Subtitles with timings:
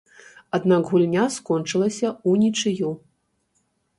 [0.57, 2.89] Аднак гульня скончылася ўнічыю.